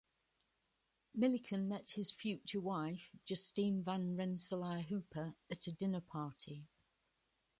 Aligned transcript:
Milliken 1.13 1.67
met 1.69 1.91
his 1.91 2.09
future 2.09 2.59
wife, 2.59 3.11
Justine 3.23 3.83
van 3.83 4.15
Rensselaer 4.15 4.81
Hooper, 4.81 5.35
at 5.51 5.67
a 5.67 5.71
dinner 5.73 6.01
party. 6.01 6.65